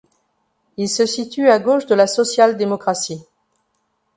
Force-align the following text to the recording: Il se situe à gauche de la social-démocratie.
Il 0.77 0.89
se 0.89 1.05
situe 1.05 1.47
à 1.47 1.59
gauche 1.59 1.85
de 1.85 1.93
la 1.93 2.07
social-démocratie. 2.07 3.21